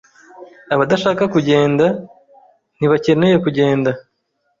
[0.73, 1.85] Abadashaka kugenda,
[2.77, 3.91] ntibakeneye kugenda.